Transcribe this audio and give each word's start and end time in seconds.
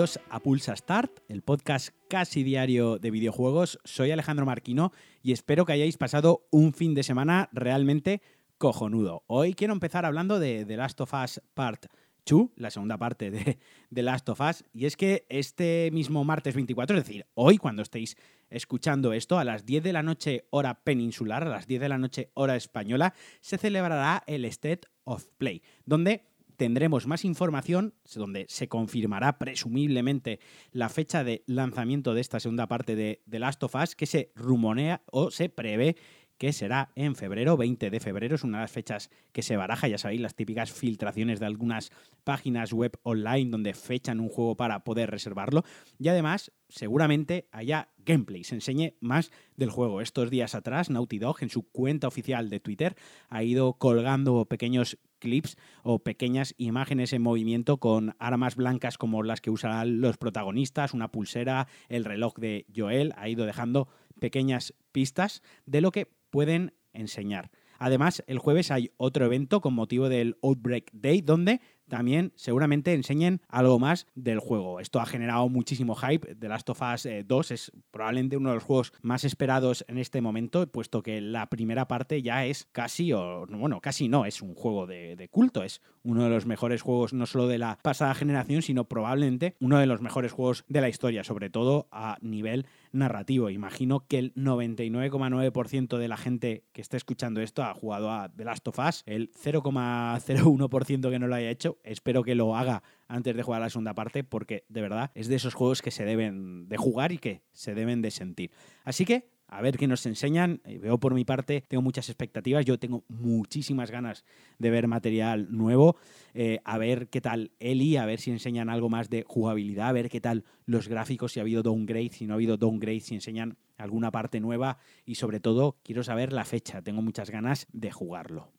A 0.00 0.40
Pulsa 0.40 0.74
Start, 0.74 1.20
el 1.28 1.42
podcast 1.42 1.90
casi 2.08 2.42
diario 2.42 2.98
de 2.98 3.10
videojuegos. 3.10 3.78
Soy 3.84 4.10
Alejandro 4.10 4.46
Marquino 4.46 4.92
y 5.22 5.32
espero 5.32 5.66
que 5.66 5.74
hayáis 5.74 5.98
pasado 5.98 6.46
un 6.50 6.72
fin 6.72 6.94
de 6.94 7.02
semana 7.02 7.50
realmente 7.52 8.22
cojonudo. 8.56 9.24
Hoy 9.26 9.52
quiero 9.52 9.74
empezar 9.74 10.06
hablando 10.06 10.38
de 10.38 10.64
The 10.64 10.78
Last 10.78 11.02
of 11.02 11.12
Us 11.12 11.42
Part 11.52 11.84
2, 12.24 12.48
la 12.56 12.70
segunda 12.70 12.96
parte 12.96 13.30
de 13.30 13.58
The 13.94 14.02
Last 14.02 14.26
of 14.30 14.40
Us, 14.40 14.64
y 14.72 14.86
es 14.86 14.96
que 14.96 15.26
este 15.28 15.90
mismo 15.92 16.24
martes 16.24 16.54
24, 16.54 16.96
es 16.96 17.04
decir, 17.04 17.26
hoy 17.34 17.58
cuando 17.58 17.82
estéis 17.82 18.16
escuchando 18.48 19.12
esto, 19.12 19.38
a 19.38 19.44
las 19.44 19.66
10 19.66 19.82
de 19.82 19.92
la 19.92 20.02
noche 20.02 20.46
hora 20.48 20.82
peninsular, 20.82 21.42
a 21.42 21.50
las 21.50 21.66
10 21.66 21.78
de 21.78 21.88
la 21.90 21.98
noche 21.98 22.30
hora 22.32 22.56
española, 22.56 23.12
se 23.42 23.58
celebrará 23.58 24.24
el 24.26 24.46
State 24.46 24.88
of 25.04 25.26
Play, 25.36 25.62
donde 25.84 26.29
tendremos 26.60 27.06
más 27.06 27.24
información, 27.24 27.94
donde 28.14 28.44
se 28.50 28.68
confirmará 28.68 29.38
presumiblemente 29.38 30.40
la 30.72 30.90
fecha 30.90 31.24
de 31.24 31.42
lanzamiento 31.46 32.12
de 32.12 32.20
esta 32.20 32.38
segunda 32.38 32.66
parte 32.66 32.96
de 32.96 33.22
The 33.30 33.38
Last 33.38 33.62
of 33.62 33.74
Us, 33.76 33.96
que 33.96 34.04
se 34.04 34.30
rumorea 34.34 35.00
o 35.06 35.30
se 35.30 35.48
prevé 35.48 35.96
que 36.40 36.54
será 36.54 36.90
en 36.94 37.16
febrero, 37.16 37.58
20 37.58 37.90
de 37.90 38.00
febrero, 38.00 38.34
es 38.34 38.44
una 38.44 38.58
de 38.58 38.62
las 38.62 38.72
fechas 38.72 39.10
que 39.30 39.42
se 39.42 39.58
baraja, 39.58 39.88
ya 39.88 39.98
sabéis, 39.98 40.22
las 40.22 40.34
típicas 40.34 40.72
filtraciones 40.72 41.38
de 41.38 41.44
algunas 41.44 41.90
páginas 42.24 42.72
web 42.72 42.98
online 43.02 43.50
donde 43.50 43.74
fechan 43.74 44.20
un 44.20 44.30
juego 44.30 44.56
para 44.56 44.82
poder 44.82 45.10
reservarlo. 45.10 45.64
Y 45.98 46.08
además, 46.08 46.50
seguramente 46.70 47.46
haya 47.52 47.90
gameplay, 47.98 48.42
se 48.42 48.54
enseñe 48.54 48.94
más 49.00 49.30
del 49.56 49.68
juego. 49.68 50.00
Estos 50.00 50.30
días 50.30 50.54
atrás, 50.54 50.88
Naughty 50.88 51.18
Dog 51.18 51.42
en 51.42 51.50
su 51.50 51.64
cuenta 51.70 52.08
oficial 52.08 52.48
de 52.48 52.58
Twitter 52.58 52.96
ha 53.28 53.42
ido 53.42 53.74
colgando 53.74 54.46
pequeños 54.46 54.96
clips 55.18 55.58
o 55.82 55.98
pequeñas 55.98 56.54
imágenes 56.56 57.12
en 57.12 57.20
movimiento 57.20 57.76
con 57.76 58.16
armas 58.18 58.56
blancas 58.56 58.96
como 58.96 59.22
las 59.22 59.42
que 59.42 59.50
usarán 59.50 60.00
los 60.00 60.16
protagonistas, 60.16 60.94
una 60.94 61.12
pulsera, 61.12 61.68
el 61.90 62.06
reloj 62.06 62.36
de 62.38 62.64
Joel, 62.74 63.12
ha 63.18 63.28
ido 63.28 63.44
dejando 63.44 63.88
pequeñas 64.18 64.72
pistas 64.92 65.42
de 65.66 65.82
lo 65.82 65.92
que 65.92 66.08
pueden 66.30 66.74
enseñar. 66.92 67.50
Además, 67.78 68.22
el 68.26 68.38
jueves 68.38 68.70
hay 68.70 68.90
otro 68.98 69.24
evento 69.24 69.62
con 69.62 69.72
motivo 69.72 70.10
del 70.10 70.36
Outbreak 70.42 70.90
Day 70.92 71.22
donde 71.22 71.60
también 71.90 72.32
seguramente 72.36 72.94
enseñen 72.94 73.42
algo 73.48 73.78
más 73.78 74.06
del 74.14 74.38
juego. 74.38 74.80
Esto 74.80 75.00
ha 75.00 75.06
generado 75.06 75.48
muchísimo 75.48 75.94
hype. 75.96 76.36
The 76.36 76.48
Last 76.48 76.70
of 76.70 76.80
Us 76.80 77.08
2 77.26 77.50
eh, 77.50 77.54
es 77.54 77.72
probablemente 77.90 78.36
uno 78.36 78.50
de 78.50 78.54
los 78.54 78.64
juegos 78.64 78.92
más 79.02 79.24
esperados 79.24 79.84
en 79.88 79.98
este 79.98 80.20
momento, 80.20 80.70
puesto 80.70 81.02
que 81.02 81.20
la 81.20 81.48
primera 81.48 81.88
parte 81.88 82.22
ya 82.22 82.46
es 82.46 82.68
casi, 82.72 83.12
o 83.12 83.46
bueno, 83.46 83.80
casi 83.80 84.08
no, 84.08 84.24
es 84.24 84.40
un 84.40 84.54
juego 84.54 84.86
de, 84.86 85.16
de 85.16 85.28
culto. 85.28 85.64
Es 85.64 85.82
uno 86.02 86.24
de 86.24 86.30
los 86.30 86.46
mejores 86.46 86.80
juegos 86.80 87.12
no 87.12 87.26
solo 87.26 87.48
de 87.48 87.58
la 87.58 87.78
pasada 87.82 88.14
generación, 88.14 88.62
sino 88.62 88.84
probablemente 88.84 89.56
uno 89.58 89.78
de 89.78 89.86
los 89.86 90.00
mejores 90.00 90.32
juegos 90.32 90.64
de 90.68 90.80
la 90.80 90.88
historia, 90.88 91.24
sobre 91.24 91.50
todo 91.50 91.88
a 91.90 92.18
nivel 92.20 92.66
narrativo. 92.92 93.50
Imagino 93.50 94.06
que 94.06 94.18
el 94.18 94.34
99,9% 94.34 95.98
de 95.98 96.08
la 96.08 96.16
gente 96.16 96.64
que 96.72 96.80
está 96.80 96.96
escuchando 96.96 97.40
esto 97.40 97.62
ha 97.62 97.74
jugado 97.74 98.10
a 98.10 98.28
The 98.28 98.44
Last 98.44 98.66
of 98.68 98.78
Us, 98.78 99.02
el 99.06 99.30
0,01% 99.32 101.10
que 101.10 101.18
no 101.18 101.26
lo 101.26 101.34
haya 101.34 101.50
hecho 101.50 101.78
espero 101.84 102.22
que 102.22 102.34
lo 102.34 102.56
haga 102.56 102.82
antes 103.08 103.36
de 103.36 103.42
jugar 103.42 103.60
la 103.60 103.70
segunda 103.70 103.94
parte, 103.94 104.24
porque 104.24 104.64
de 104.68 104.80
verdad 104.80 105.10
es 105.14 105.28
de 105.28 105.36
esos 105.36 105.54
juegos 105.54 105.82
que 105.82 105.90
se 105.90 106.04
deben 106.04 106.68
de 106.68 106.76
jugar 106.76 107.12
y 107.12 107.18
que 107.18 107.42
se 107.52 107.74
deben 107.74 108.02
de 108.02 108.10
sentir. 108.10 108.50
Así 108.84 109.04
que 109.04 109.28
a 109.50 109.60
ver 109.62 109.76
qué 109.76 109.88
nos 109.88 110.06
enseñan. 110.06 110.60
Eh, 110.64 110.78
veo 110.78 110.98
por 110.98 111.12
mi 111.12 111.24
parte, 111.24 111.64
tengo 111.66 111.82
muchas 111.82 112.08
expectativas. 112.08 112.64
Yo 112.64 112.78
tengo 112.78 113.04
muchísimas 113.08 113.90
ganas 113.90 114.24
de 114.58 114.70
ver 114.70 114.86
material 114.86 115.48
nuevo. 115.50 115.96
Eh, 116.34 116.60
a 116.64 116.78
ver 116.78 117.08
qué 117.08 117.20
tal 117.20 117.50
Eli, 117.58 117.96
a 117.96 118.06
ver 118.06 118.20
si 118.20 118.30
enseñan 118.30 118.70
algo 118.70 118.88
más 118.88 119.10
de 119.10 119.24
jugabilidad, 119.26 119.88
a 119.88 119.92
ver 119.92 120.08
qué 120.08 120.20
tal 120.20 120.44
los 120.66 120.88
gráficos, 120.88 121.32
si 121.32 121.40
ha 121.40 121.42
habido 121.42 121.64
downgrade, 121.64 122.10
si 122.12 122.26
no 122.26 122.34
ha 122.34 122.36
habido 122.36 122.56
downgrade, 122.56 123.00
si 123.00 123.16
enseñan 123.16 123.58
alguna 123.76 124.12
parte 124.12 124.38
nueva. 124.38 124.78
Y 125.04 125.16
sobre 125.16 125.40
todo, 125.40 125.78
quiero 125.82 126.04
saber 126.04 126.32
la 126.32 126.44
fecha. 126.44 126.80
Tengo 126.80 127.02
muchas 127.02 127.30
ganas 127.30 127.66
de 127.72 127.90
jugarlo. 127.90 128.52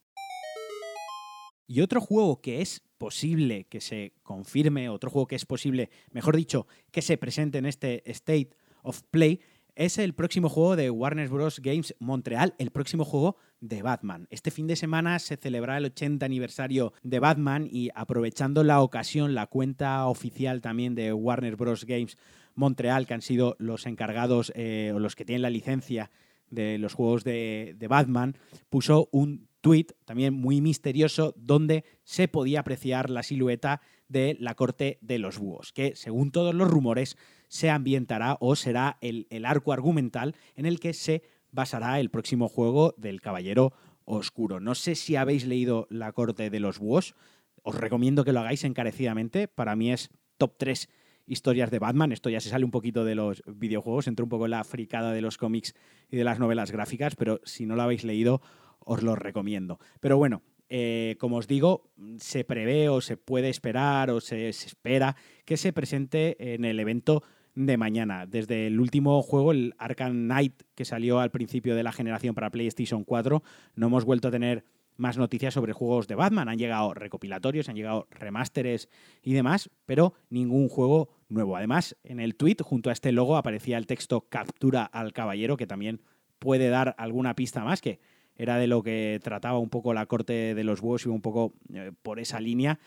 Y 1.68 1.80
otro 1.80 2.02
juego 2.02 2.42
que 2.42 2.62
es 2.62 2.84
posible 2.98 3.64
que 3.64 3.80
se 3.80 4.14
confirme, 4.24 4.90
otro 4.90 5.10
juego 5.10 5.28
que 5.28 5.38
es 5.38 5.46
posible, 5.46 5.90
mejor 6.12 6.36
dicho, 6.36 6.68
que 6.92 7.02
se 7.02 7.18
presente 7.18 7.60
en 7.60 7.66
este 7.66 8.04
State 8.12 8.50
of 8.84 9.04
Play, 9.04 9.40
es 9.76 9.98
el 9.98 10.14
próximo 10.14 10.50
juego 10.50 10.76
de 10.76 10.90
Warner 10.90 11.30
Bros. 11.30 11.60
Games 11.60 11.96
Montreal, 12.00 12.54
el 12.58 12.72
próximo 12.72 13.06
juego 13.06 13.38
de 13.60 13.82
Batman. 13.82 14.28
Este 14.30 14.52
fin 14.52 14.68
de 14.68 14.76
semana 14.76 15.20
se 15.20 15.38
celebrará 15.38 15.78
el 15.78 15.86
80 15.86 16.26
aniversario 16.26 16.94
de 17.04 17.20
Batman 17.20 17.68
y 17.72 17.90
aprovechando 17.96 18.64
la 18.64 18.82
ocasión, 18.82 19.34
la 19.34 19.48
cuenta 19.48 20.06
oficial 20.08 20.62
también 20.62 20.96
de 20.96 21.14
Warner 21.14 21.56
Bros. 21.56 21.86
Games 21.86 22.18
Montreal, 22.56 23.08
que 23.08 23.14
han 23.14 23.22
sido 23.22 23.56
los 23.60 23.86
encargados 23.86 24.52
eh, 24.56 24.92
o 24.94 25.00
los 25.00 25.16
que 25.16 25.26
tienen 25.26 25.42
la 25.42 25.50
licencia 25.50 26.12
de 26.50 26.78
los 26.78 26.94
juegos 26.94 27.24
de, 27.24 27.76
de 27.78 27.88
Batman, 27.88 28.36
puso 28.70 29.08
un 29.12 29.48
tweet 29.62 29.88
también 30.06 30.34
muy 30.34 30.60
misterioso 30.60 31.34
donde 31.38 31.86
se 32.04 32.28
podía 32.28 32.60
apreciar 32.60 33.10
la 33.10 33.24
silueta 33.24 33.82
de 34.12 34.36
la 34.40 34.56
corte 34.56 34.98
de 35.02 35.20
los 35.20 35.40
búhos, 35.40 35.72
que 35.72 35.96
según 35.96 36.32
todos 36.32 36.54
los 36.54 36.70
rumores 36.70 37.18
se 37.48 37.70
ambientará 37.70 38.38
o 38.40 38.56
será 38.56 38.98
el, 39.02 39.28
el 39.30 39.46
arco 39.46 39.74
argumental 39.74 40.36
en 40.56 40.66
el 40.66 40.80
que 40.80 40.94
se 40.94 41.24
basará 41.52 42.00
el 42.00 42.10
próximo 42.10 42.50
juego 42.50 42.94
del 42.98 43.22
Caballero 43.22 43.74
Oscuro. 44.04 44.60
No 44.60 44.76
sé 44.76 44.96
si 44.96 45.16
habéis 45.16 45.46
leído 45.46 45.88
La 45.90 46.12
corte 46.12 46.50
de 46.50 46.60
los 46.60 46.80
búhos, 46.80 47.16
os 47.64 47.76
recomiendo 47.76 48.24
que 48.24 48.34
lo 48.34 48.40
hagáis 48.40 48.64
encarecidamente, 48.64 49.48
para 49.48 49.76
mí 49.76 49.92
es 49.92 50.10
top 50.38 50.56
3 50.58 50.90
historias 51.26 51.72
de 51.72 51.80
Batman. 51.80 52.12
Esto 52.12 52.30
ya 52.30 52.42
se 52.42 52.50
sale 52.50 52.66
un 52.66 52.72
poquito 52.72 53.06
de 53.06 53.16
los 53.16 53.44
videojuegos, 53.46 54.08
entra 54.08 54.24
un 54.24 54.30
poco 54.30 54.46
en 54.46 54.52
la 54.52 54.64
fricada 54.64 55.14
de 55.14 55.22
los 55.22 55.38
cómics 55.38 55.74
y 56.10 56.18
de 56.18 56.24
las 56.24 56.40
novelas 56.40 56.72
gráficas, 56.72 57.16
pero 57.16 57.40
si 57.44 57.66
no 57.66 57.76
lo 57.76 57.84
habéis 57.84 58.04
leído, 58.04 58.42
os 58.80 59.04
lo 59.04 59.16
recomiendo. 59.16 59.80
Pero 60.00 60.18
bueno, 60.18 60.42
eh, 60.74 61.18
como 61.20 61.36
os 61.36 61.48
digo, 61.48 61.92
se 62.18 62.46
prevé 62.46 62.88
o 62.88 63.02
se 63.02 63.18
puede 63.18 63.50
esperar 63.50 64.10
o 64.10 64.22
se, 64.22 64.48
espera 64.48 65.18
que 65.44 65.58
se 65.58 65.74
presente 65.74 66.54
en 66.54 66.64
el 66.64 66.80
evento 66.80 67.24
de 67.56 67.76
mañana. 67.76 68.26
Desde 68.26 68.68
el 68.68 68.80
último 68.80 69.22
juego, 69.22 69.52
el 69.52 69.76
Arkham 69.78 70.14
Knight, 70.14 70.64
que 70.74 70.86
salió 70.86 71.20
al 71.20 71.30
principio 71.30 71.76
de 71.76 71.84
la 71.84 71.92
generación 71.92 72.36
para 72.36 72.52
PlayStation 72.52 73.04
4, 73.04 73.44
no 73.76 73.88
hemos 73.88 74.06
vuelto 74.06 74.30
a 74.30 74.32
tener 74.32 74.64
más 74.96 75.18
noticias 75.18 75.54
sobre 75.54 75.74
juegos 75.74 76.08
de 76.08 76.16
Batman. 76.16 76.48
Han 76.48 76.58
llegado 76.58 76.94
recopilatorios, 76.94 77.68
han 77.68 77.76
llegado 77.76 78.08
remasteres 78.10 78.88
y 79.22 79.34
demás, 79.34 79.70
pero 79.86 80.14
ningún 80.30 80.70
juego 80.70 81.10
nuevo. 81.28 81.58
Además, 81.58 81.98
en 82.06 82.22
el 82.22 82.36
tweet, 82.36 82.58
junto 82.64 82.90
a 82.90 82.94
este 82.94 83.12
logo, 83.12 83.36
aparecía 83.36 83.78
el 83.78 83.88
texto 83.88 84.22
captura 84.30 84.86
al 84.86 85.12
caballero, 85.12 85.58
que 85.58 85.68
también 85.68 86.00
puede 86.40 86.70
dar 86.70 86.96
alguna 86.98 87.36
pista 87.36 87.62
más 87.66 87.82
que 87.82 88.00
era 88.42 88.58
de 88.58 88.66
lo 88.66 88.82
que 88.82 89.20
trataba 89.24 89.60
un 89.60 89.70
poco 89.70 89.94
la 89.94 90.08
corte 90.08 90.56
de 90.56 90.64
los 90.64 90.82
huevos 90.82 91.06
y 91.06 91.10
un 91.10 91.22
poco 91.22 91.54
eh, 91.72 91.92
por 92.02 92.20
esa 92.20 92.40
línea. 92.40 92.80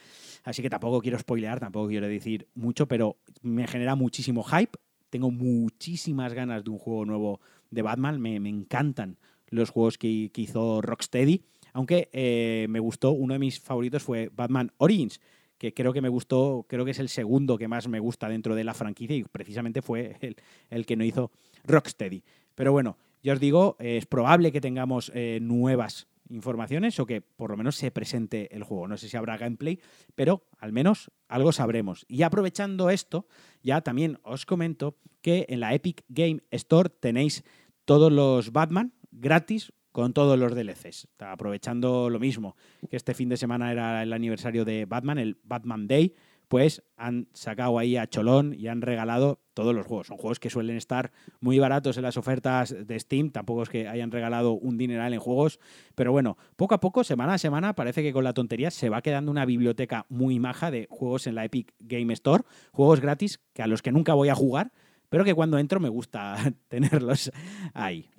Así 0.43 0.63
que 0.63 0.69
tampoco 0.69 1.01
quiero 1.01 1.17
spoilear, 1.17 1.61
tampoco 1.61 1.87
quiero 1.87 2.09
decir 2.09 2.49
mucho, 2.57 2.89
pero 2.89 3.19
me 3.41 3.69
genera 3.69 3.95
muchísimo 3.95 4.43
hype. 4.43 4.77
Tengo 5.11 5.31
muchísimas 5.31 6.35
ganas 6.35 6.65
de 6.65 6.71
un 6.71 6.79
juego 6.79 7.05
nuevo 7.05 7.41
de 7.71 7.83
Batman. 7.83 8.21
Me, 8.21 8.35
encantan 8.35 9.17
los 9.49 9.71
juegos 9.71 9.97
que, 9.97 10.29
hizo 10.35 10.83
Rocksteady. 10.83 11.43
Aunque 11.73 12.09
eh, 12.13 12.67
me 12.69 12.81
gustó, 12.81 13.13
uno 13.13 13.35
de 13.35 13.39
mis 13.39 13.61
favoritos 13.61 14.03
fue 14.03 14.33
Batman 14.35 14.73
Origins, 14.79 15.21
que 15.57 15.73
creo 15.73 15.93
que 15.93 16.01
me 16.01 16.09
gustó, 16.09 16.67
creo 16.69 16.85
que 16.85 16.91
es 16.91 16.99
el 16.99 17.09
segundo 17.09 17.59
que 17.59 17.69
más 17.69 17.87
me 17.87 18.01
gusta 18.01 18.29
dentro 18.29 18.57
de 18.57 18.65
la 18.65 18.75
franquicia 18.75 19.15
y 19.15 19.23
precisamente 19.23 19.83
fue 19.83 20.17
el, 20.21 20.35
el 20.69 20.85
que 20.85 20.97
no 20.97 21.05
hizo 21.05 21.31
Rocksteady. 21.65 22.25
Pero 22.57 22.73
bueno, 22.73 22.97
ya 23.25 23.33
os 23.33 23.41
digo, 23.41 23.77
es 23.81 24.05
probable 24.05 24.53
que 24.53 24.61
tengamos 24.61 25.11
eh, 25.15 25.39
nuevas 25.41 26.07
informaciones 26.29 27.01
o 27.01 27.07
que 27.07 27.23
por 27.23 27.51
lo 27.51 27.57
menos 27.57 27.75
se 27.75 27.91
presente 27.91 28.55
el 28.55 28.65
juego. 28.65 28.87
No 28.87 28.99
sé 28.99 29.09
si 29.09 29.17
habrá 29.17 29.39
gameplay, 29.39 29.81
pero 30.15 30.47
al 30.59 30.73
menos 30.73 31.11
algo 31.27 31.51
sabremos. 31.51 32.05
Y 32.07 32.23
aprovechando 32.23 32.91
esto, 32.91 33.27
ya 33.63 33.81
también 33.81 34.19
os 34.25 34.45
comento 34.45 34.99
que 35.23 35.47
en 35.49 35.61
la 35.61 35.73
Epic 35.73 36.05
Game 36.09 36.43
Store 36.51 36.91
tenéis 36.91 37.45
todos 37.87 38.13
los 38.13 38.53
Batman 38.53 38.93
gratis 39.11 39.73
con 39.91 40.13
todos 40.13 40.39
los 40.39 40.55
DLCs. 40.55 41.09
Aprovechando 41.19 42.11
lo 42.11 42.21
mismo, 42.21 42.57
que 42.91 42.97
este 42.97 43.15
fin 43.15 43.31
de 43.31 43.39
semana 43.39 43.73
era 43.73 44.03
el 44.03 44.13
aniversario 44.13 44.67
de 44.67 44.85
Batman, 44.85 45.17
el 45.17 45.39
Batman 45.45 45.87
Day, 45.87 46.15
pues 46.55 46.85
han 46.97 47.27
sacado 47.33 47.81
ahí 47.81 47.97
a 47.97 48.07
Cholón 48.07 48.55
y 48.57 48.69
han 48.69 48.81
regalado 48.81 49.41
todos 49.55 49.75
los 49.75 49.89
juegos. 49.89 50.07
Son 50.07 50.17
juegos 50.17 50.39
que 50.39 50.51
suelen 50.51 50.77
estar 50.77 51.11
muy 51.41 51.59
baratos 51.59 51.97
en 51.97 52.05
las 52.05 52.17
ofertas 52.17 52.77
de 52.87 53.01
Steam, 53.01 53.31
tampoco 53.31 53.65
es 53.65 53.69
que 53.69 53.89
hayan 53.89 54.13
regalado 54.13 54.53
un 54.53 54.79
dineral 54.79 55.13
en 55.13 55.19
juegos, 55.19 55.59
pero 55.97 56.13
bueno, 56.13 56.39
poco 56.55 56.77
a 56.77 56.79
poco, 56.79 57.03
semana 57.03 57.35
a 57.35 57.39
semana, 57.39 57.75
parece 57.75 58.05
que 58.05 58.13
con 58.13 58.23
la 58.23 58.35
tontería 58.35 58.71
se 58.71 58.89
va 58.89 59.03
quedando 59.03 59.33
una 59.33 59.45
biblioteca 59.47 60.07
muy 60.09 60.39
maja 60.39 60.71
de 60.71 60.87
juegos 60.89 61.27
en 61.27 61.35
la 61.35 61.45
Epic 61.45 61.75
Game 61.81 62.13
Store, 62.13 62.45
juegos 62.71 63.01
gratis 63.01 63.41
que 63.53 63.63
a 63.63 63.67
los 63.67 63.83
que 63.83 63.91
nunca 63.91 64.15
voy 64.15 64.29
a 64.29 64.37
jugar, 64.37 64.71
pero 65.09 65.25
que 65.25 65.35
cuando 65.35 65.59
entro 65.59 65.81
me 65.81 65.89
gusta 65.89 66.37
tenerlos 66.69 67.33
ahí. 67.73 68.11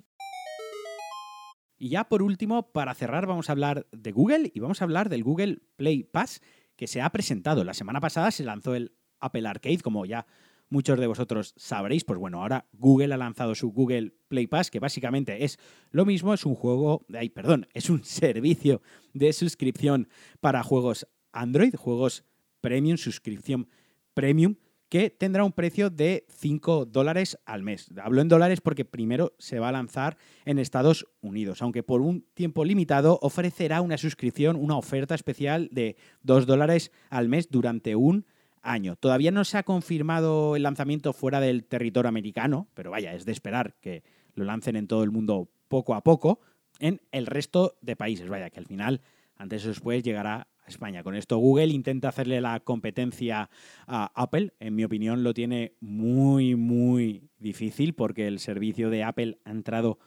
Y 1.78 1.88
ya 1.88 2.04
por 2.04 2.22
último, 2.22 2.70
para 2.70 2.92
cerrar, 2.92 3.26
vamos 3.26 3.48
a 3.48 3.52
hablar 3.52 3.86
de 3.92 4.12
Google 4.12 4.52
y 4.54 4.60
vamos 4.60 4.82
a 4.82 4.84
hablar 4.84 5.08
del 5.08 5.24
Google 5.24 5.60
Play 5.76 6.04
Pass 6.04 6.42
que 6.76 6.86
se 6.86 7.00
ha 7.00 7.10
presentado. 7.10 7.64
La 7.64 7.74
semana 7.74 8.00
pasada 8.00 8.30
se 8.30 8.44
lanzó 8.44 8.74
el 8.74 8.92
Apple 9.20 9.48
Arcade, 9.48 9.80
como 9.80 10.06
ya 10.06 10.26
muchos 10.68 10.98
de 10.98 11.06
vosotros 11.06 11.54
sabréis, 11.56 12.04
pues 12.04 12.18
bueno, 12.18 12.42
ahora 12.42 12.66
Google 12.72 13.14
ha 13.14 13.16
lanzado 13.16 13.54
su 13.54 13.70
Google 13.70 14.12
Play 14.28 14.46
Pass, 14.46 14.70
que 14.70 14.80
básicamente 14.80 15.44
es 15.44 15.58
lo 15.90 16.04
mismo, 16.04 16.34
es 16.34 16.44
un 16.44 16.54
juego, 16.54 17.06
ay, 17.14 17.28
perdón, 17.28 17.68
es 17.74 17.90
un 17.90 18.04
servicio 18.04 18.82
de 19.12 19.32
suscripción 19.32 20.08
para 20.40 20.62
juegos 20.62 21.06
Android, 21.32 21.74
juegos 21.74 22.24
premium, 22.60 22.96
suscripción 22.96 23.68
premium, 24.14 24.56
que 24.88 25.10
tendrá 25.10 25.44
un 25.44 25.52
precio 25.52 25.90
de 25.90 26.26
5 26.28 26.86
dólares 26.86 27.38
al 27.44 27.62
mes. 27.62 27.88
Hablo 28.00 28.20
en 28.20 28.28
dólares 28.28 28.60
porque 28.60 28.84
primero 28.84 29.34
se 29.38 29.58
va 29.58 29.68
a 29.68 29.72
lanzar 29.72 30.16
en 30.44 30.58
Estados 30.58 31.06
Unidos, 31.20 31.62
aunque 31.62 31.82
por 31.82 32.00
un 32.00 32.24
tiempo 32.34 32.64
limitado 32.64 33.18
ofrecerá 33.22 33.80
una 33.80 33.98
suscripción, 33.98 34.56
una 34.56 34.76
oferta 34.76 35.14
especial 35.14 35.68
de 35.72 35.96
2 36.22 36.46
dólares 36.46 36.92
al 37.10 37.28
mes 37.28 37.50
durante 37.50 37.96
un 37.96 38.26
año. 38.62 38.96
Todavía 38.96 39.30
no 39.30 39.44
se 39.44 39.58
ha 39.58 39.62
confirmado 39.62 40.56
el 40.56 40.62
lanzamiento 40.62 41.12
fuera 41.12 41.40
del 41.40 41.64
territorio 41.64 42.08
americano, 42.08 42.68
pero 42.74 42.90
vaya, 42.90 43.14
es 43.14 43.24
de 43.24 43.32
esperar 43.32 43.74
que 43.80 44.02
lo 44.34 44.44
lancen 44.44 44.76
en 44.76 44.86
todo 44.86 45.02
el 45.02 45.10
mundo 45.10 45.48
poco 45.68 45.94
a 45.94 46.02
poco, 46.02 46.40
en 46.78 47.00
el 47.10 47.26
resto 47.26 47.76
de 47.80 47.96
países. 47.96 48.28
Vaya, 48.28 48.50
que 48.50 48.60
al 48.60 48.66
final, 48.66 49.00
antes 49.36 49.64
o 49.64 49.68
después, 49.68 50.02
llegará 50.02 50.48
España. 50.66 51.02
Con 51.02 51.14
esto 51.14 51.38
Google 51.38 51.68
intenta 51.68 52.08
hacerle 52.08 52.40
la 52.40 52.60
competencia 52.60 53.50
a 53.86 54.12
Apple. 54.14 54.52
En 54.60 54.74
mi 54.74 54.84
opinión 54.84 55.22
lo 55.22 55.34
tiene 55.34 55.74
muy, 55.80 56.54
muy 56.56 57.30
difícil 57.38 57.94
porque 57.94 58.26
el 58.26 58.38
servicio 58.38 58.90
de 58.90 59.04
Apple 59.04 59.38
ha 59.44 59.50
entrado 59.50 59.98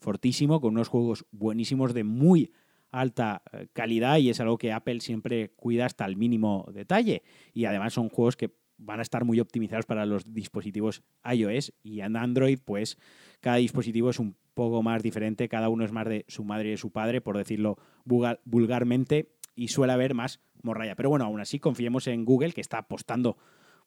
fortísimo 0.00 0.60
con 0.60 0.74
unos 0.74 0.88
juegos 0.88 1.24
buenísimos 1.30 1.94
de 1.94 2.04
muy 2.04 2.52
alta 2.90 3.42
eh, 3.52 3.66
calidad 3.72 4.18
y 4.18 4.30
es 4.30 4.40
algo 4.40 4.58
que 4.58 4.72
Apple 4.72 5.00
siempre 5.00 5.50
cuida 5.56 5.86
hasta 5.86 6.04
el 6.04 6.16
mínimo 6.16 6.68
detalle. 6.72 7.22
Y 7.52 7.64
además 7.64 7.92
son 7.92 8.08
juegos 8.08 8.36
que 8.36 8.50
van 8.76 8.98
a 8.98 9.02
estar 9.02 9.24
muy 9.24 9.40
optimizados 9.40 9.86
para 9.86 10.06
los 10.06 10.32
dispositivos 10.32 11.02
iOS 11.24 11.72
y 11.82 12.00
en 12.00 12.16
Android, 12.16 12.58
pues 12.64 12.98
cada 13.40 13.56
dispositivo 13.56 14.10
es 14.10 14.18
un 14.18 14.36
poco 14.54 14.82
más 14.82 15.02
diferente, 15.02 15.48
cada 15.48 15.68
uno 15.68 15.84
es 15.84 15.92
más 15.92 16.08
de 16.08 16.24
su 16.28 16.44
madre 16.44 16.68
y 16.68 16.70
de 16.72 16.76
su 16.76 16.90
padre, 16.90 17.20
por 17.20 17.36
decirlo 17.36 17.76
vulgarmente, 18.04 19.34
y 19.54 19.68
suele 19.68 19.92
haber 19.92 20.14
más 20.14 20.40
morralla. 20.62 20.96
Pero 20.96 21.10
bueno, 21.10 21.24
aún 21.24 21.40
así 21.40 21.58
confiemos 21.58 22.06
en 22.06 22.24
Google, 22.24 22.52
que 22.52 22.60
está 22.60 22.78
apostando 22.78 23.36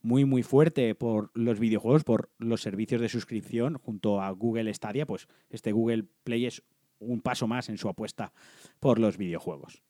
muy 0.02 0.26
muy 0.26 0.44
fuerte 0.44 0.96
por 0.96 1.32
los 1.34 1.60
videojuegos, 1.60 2.04
por 2.04 2.30
los 2.38 2.62
servicios 2.62 3.02
de 3.02 3.10
suscripción 3.10 3.78
junto 3.78 4.22
a 4.22 4.30
Google 4.32 4.74
Stadia, 4.74 5.06
pues 5.06 5.28
este 5.50 5.72
Google 5.72 6.06
Play 6.24 6.46
es 6.46 6.64
un 7.00 7.22
paso 7.22 7.48
más 7.48 7.70
en 7.70 7.78
su 7.78 7.90
apuesta 7.90 8.32
por 8.80 9.00
los 9.00 9.18
videojuegos. 9.18 9.82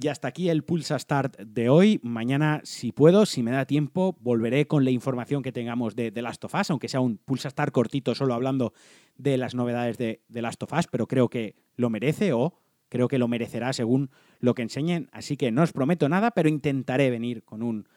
Y 0.00 0.06
hasta 0.06 0.28
aquí 0.28 0.48
el 0.48 0.62
Pulsa 0.62 0.96
Start 0.96 1.38
de 1.40 1.68
hoy. 1.68 1.98
Mañana, 2.04 2.60
si 2.62 2.92
puedo, 2.92 3.26
si 3.26 3.42
me 3.42 3.50
da 3.50 3.66
tiempo, 3.66 4.16
volveré 4.20 4.68
con 4.68 4.84
la 4.84 4.92
información 4.92 5.42
que 5.42 5.50
tengamos 5.50 5.96
de 5.96 6.12
The 6.12 6.22
Last 6.22 6.44
of 6.44 6.54
Us, 6.54 6.70
aunque 6.70 6.88
sea 6.88 7.00
un 7.00 7.18
Pulsa 7.18 7.50
Start 7.50 7.72
cortito, 7.72 8.14
solo 8.14 8.34
hablando 8.34 8.72
de 9.16 9.36
las 9.38 9.56
novedades 9.56 9.98
de 9.98 10.22
The 10.30 10.40
Last 10.40 10.62
of 10.62 10.72
Us, 10.72 10.86
pero 10.86 11.08
creo 11.08 11.28
que 11.28 11.56
lo 11.74 11.90
merece 11.90 12.32
o 12.32 12.54
creo 12.88 13.08
que 13.08 13.18
lo 13.18 13.28
merecerá 13.28 13.72
según 13.72 14.10
lo 14.40 14.54
que 14.54 14.62
enseñen. 14.62 15.08
Así 15.12 15.36
que 15.36 15.50
no 15.50 15.62
os 15.62 15.72
prometo 15.72 16.08
nada, 16.08 16.30
pero 16.30 16.48
intentaré 16.48 17.10
venir 17.10 17.44
con 17.44 17.62
un 17.62 17.88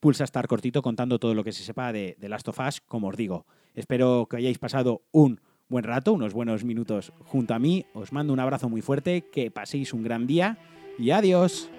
Pulsa 0.00 0.26
Start 0.26 0.48
cortito 0.48 0.82
contando 0.82 1.18
todo 1.18 1.34
lo 1.34 1.44
que 1.44 1.52
se 1.52 1.64
sepa 1.64 1.92
de 1.92 2.16
The 2.20 2.28
Last 2.28 2.48
of 2.48 2.58
Us, 2.60 2.80
como 2.80 3.08
os 3.08 3.16
digo. 3.16 3.46
Espero 3.74 4.26
que 4.28 4.36
hayáis 4.36 4.58
pasado 4.58 5.02
un 5.10 5.40
buen 5.68 5.84
rato, 5.84 6.12
unos 6.12 6.32
buenos 6.32 6.64
minutos 6.64 7.12
junto 7.24 7.54
a 7.54 7.58
mí. 7.58 7.86
Os 7.94 8.12
mando 8.12 8.32
un 8.32 8.40
abrazo 8.40 8.68
muy 8.68 8.82
fuerte, 8.82 9.28
que 9.30 9.50
paséis 9.50 9.92
un 9.92 10.02
gran 10.02 10.26
día 10.26 10.58
y 10.98 11.10
adiós. 11.10 11.70